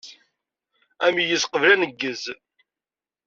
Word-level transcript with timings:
Ameyyez 1.05 1.43
qbel 1.49 1.71
aneggez. 1.73 2.23